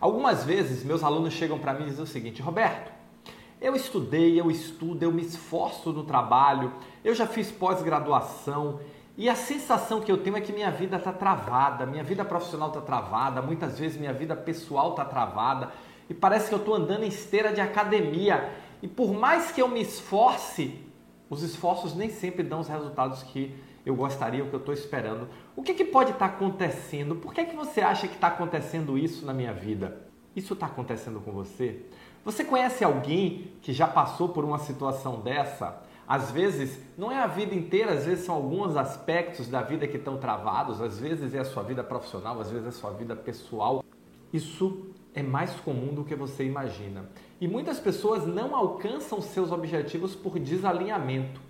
[0.00, 2.92] Algumas vezes meus alunos chegam para mim e dizem o seguinte: Roberto,
[3.60, 8.80] eu estudei, eu estudo, eu me esforço no trabalho, eu já fiz pós-graduação
[9.16, 12.68] e a sensação que eu tenho é que minha vida está travada, minha vida profissional
[12.68, 15.70] está travada, muitas vezes minha vida pessoal está travada
[16.10, 19.68] e parece que eu estou andando em esteira de academia e por mais que eu
[19.68, 20.78] me esforce,
[21.30, 23.54] os esforços nem sempre dão os resultados que
[23.84, 25.28] eu gostaria, o que eu estou esperando.
[25.54, 27.16] O que, que pode estar tá acontecendo?
[27.16, 30.00] Por que, que você acha que está acontecendo isso na minha vida?
[30.34, 31.82] Isso está acontecendo com você?
[32.24, 35.82] Você conhece alguém que já passou por uma situação dessa?
[36.08, 39.96] Às vezes, não é a vida inteira, às vezes são alguns aspectos da vida que
[39.96, 43.14] estão travados, às vezes é a sua vida profissional, às vezes é a sua vida
[43.14, 43.84] pessoal.
[44.32, 47.08] Isso é mais comum do que você imagina.
[47.40, 51.40] E muitas pessoas não alcançam seus objetivos por desalinhamento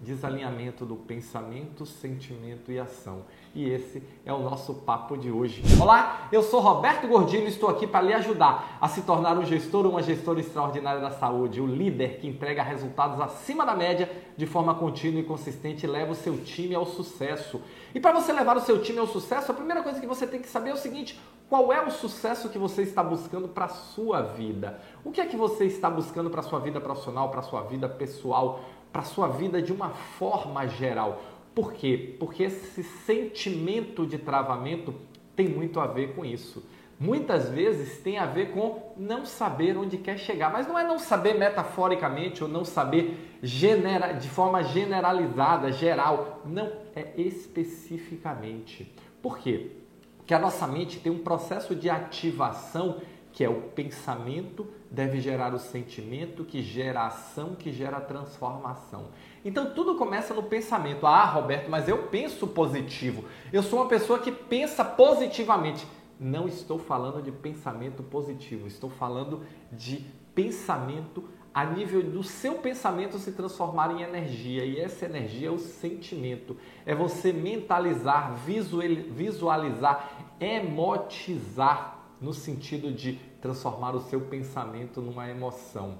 [0.00, 3.24] desalinhamento do pensamento, sentimento e ação.
[3.54, 5.62] E esse é o nosso papo de hoje.
[5.80, 9.44] Olá, eu sou Roberto Gordino e estou aqui para lhe ajudar a se tornar um
[9.44, 14.10] gestor ou uma gestora extraordinária da saúde, o líder que entrega resultados acima da média
[14.36, 17.60] de forma contínua e consistente e leva o seu time ao sucesso.
[17.92, 20.40] E para você levar o seu time ao sucesso, a primeira coisa que você tem
[20.40, 23.68] que saber é o seguinte: qual é o sucesso que você está buscando para a
[23.68, 24.78] sua vida?
[25.02, 27.62] O que é que você está buscando para a sua vida profissional, para a sua
[27.62, 28.60] vida pessoal?
[28.92, 31.22] Para a sua vida de uma forma geral.
[31.54, 32.16] Por quê?
[32.18, 34.94] Porque esse sentimento de travamento
[35.34, 36.64] tem muito a ver com isso.
[37.00, 40.98] Muitas vezes tem a ver com não saber onde quer chegar, mas não é não
[40.98, 48.92] saber metaforicamente ou não saber genera, de forma generalizada, geral, não, é especificamente.
[49.22, 49.70] Por quê?
[50.16, 53.00] Porque a nossa mente tem um processo de ativação
[53.38, 59.10] que é o pensamento deve gerar o sentimento, que gera ação, que gera transformação.
[59.44, 61.06] Então tudo começa no pensamento.
[61.06, 63.26] Ah, Roberto, mas eu penso positivo.
[63.52, 65.86] Eu sou uma pessoa que pensa positivamente.
[66.18, 70.04] Não estou falando de pensamento positivo, estou falando de
[70.34, 71.22] pensamento
[71.54, 74.64] a nível do seu pensamento se transformar em energia.
[74.64, 76.56] E essa energia é o sentimento.
[76.84, 80.10] É você mentalizar, visualizar,
[80.40, 85.98] emotizar no sentido de transformar o seu pensamento numa emoção.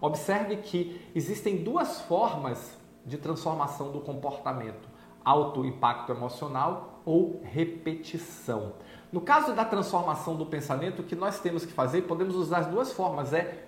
[0.00, 2.76] Observe que existem duas formas
[3.06, 4.88] de transformação do comportamento:
[5.24, 8.74] alto impacto emocional ou repetição.
[9.12, 12.66] No caso da transformação do pensamento, o que nós temos que fazer, podemos usar as
[12.66, 13.66] duas formas, é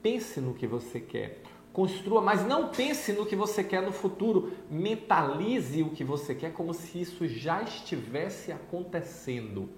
[0.00, 1.42] pense no que você quer.
[1.72, 4.52] Construa, mas não pense no que você quer no futuro.
[4.70, 9.68] Mentalize o que você quer como se isso já estivesse acontecendo.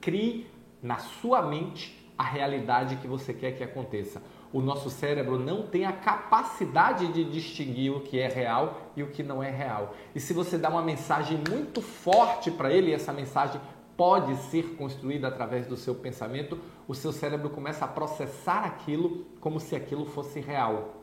[0.00, 0.46] Crie
[0.82, 4.22] na sua mente a realidade que você quer que aconteça.
[4.52, 9.08] O nosso cérebro não tem a capacidade de distinguir o que é real e o
[9.08, 9.94] que não é real.
[10.14, 13.60] E se você dá uma mensagem muito forte para ele, essa mensagem
[13.96, 19.58] pode ser construída através do seu pensamento, o seu cérebro começa a processar aquilo como
[19.58, 20.94] se aquilo fosse real.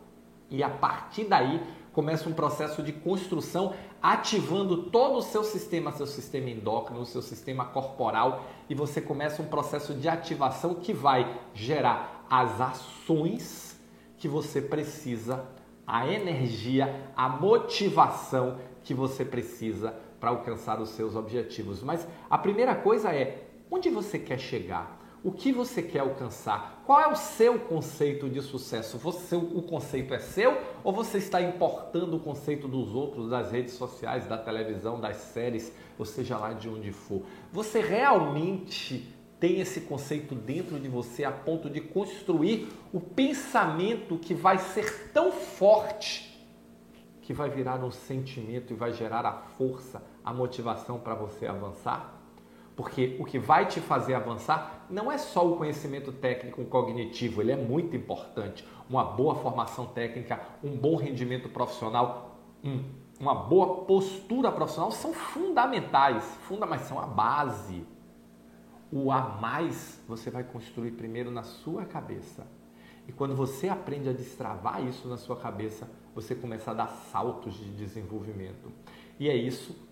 [0.49, 1.61] E a partir daí
[1.99, 7.65] começa um processo de construção ativando todo o seu sistema, seu sistema endócrino, seu sistema
[7.65, 13.77] corporal e você começa um processo de ativação que vai gerar as ações
[14.17, 15.45] que você precisa,
[15.85, 21.83] a energia, a motivação que você precisa para alcançar os seus objetivos.
[21.83, 24.98] Mas a primeira coisa é onde você quer chegar?
[25.21, 26.81] O que você quer alcançar?
[26.85, 28.97] Qual é o seu conceito de sucesso?
[28.99, 33.73] Você, o conceito é seu ou você está importando o conceito dos outros, das redes
[33.73, 37.21] sociais, da televisão, das séries, ou seja lá de onde for?
[37.51, 44.33] Você realmente tem esse conceito dentro de você a ponto de construir o pensamento que
[44.33, 46.29] vai ser tão forte
[47.21, 52.18] que vai virar um sentimento e vai gerar a força, a motivação para você avançar?
[52.79, 57.51] Porque o que vai te fazer avançar não é só o conhecimento técnico cognitivo, ele
[57.51, 58.65] é muito importante.
[58.89, 62.85] Uma boa formação técnica, um bom rendimento profissional, um,
[63.19, 67.85] uma boa postura profissional são fundamentais, funda, mas são a base.
[68.89, 72.47] O a mais você vai construir primeiro na sua cabeça.
[73.09, 77.55] E quando você aprende a destravar isso na sua cabeça, você começa a dar saltos
[77.55, 78.71] de desenvolvimento.
[79.19, 79.88] E é isso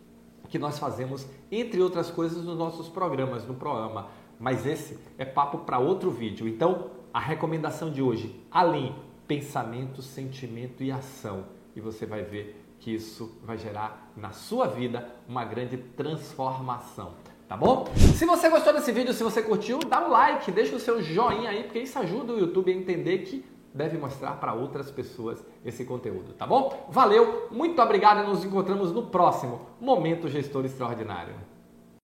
[0.49, 4.07] que nós fazemos, entre outras coisas, nos nossos programas, no programa.
[4.39, 6.47] Mas esse é papo para outro vídeo.
[6.47, 8.95] Então, a recomendação de hoje, alinhe
[9.27, 11.45] pensamento, sentimento e ação.
[11.75, 17.13] E você vai ver que isso vai gerar na sua vida uma grande transformação.
[17.47, 17.87] Tá bom?
[18.15, 21.49] Se você gostou desse vídeo, se você curtiu, dá um like, deixa o seu joinha
[21.49, 23.45] aí, porque isso ajuda o YouTube a entender que
[23.77, 26.87] deve mostrar para outras pessoas esse conteúdo, tá bom?
[26.89, 31.35] Valeu, muito obrigado e nos encontramos no próximo Momento Gestor Extraordinário.